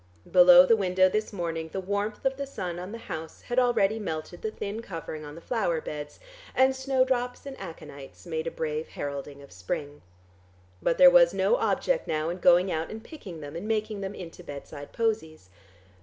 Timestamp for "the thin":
4.41-4.81